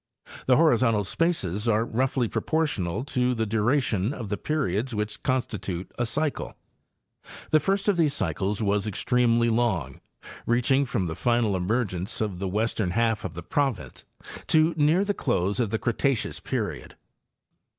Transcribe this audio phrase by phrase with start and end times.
[0.47, 6.07] The horizontal spaces are roughly proportional to the duration of the periods which constitute a
[6.07, 6.57] cycle.
[7.51, 10.01] The first of these cycles was extremely long,
[10.47, 14.03] reaching from the final emergence of the western half of the province
[14.47, 16.95] to near the close of the Cretaceous period.